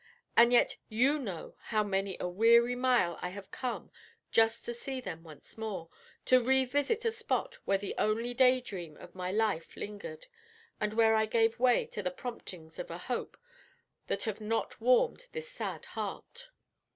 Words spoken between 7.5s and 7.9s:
where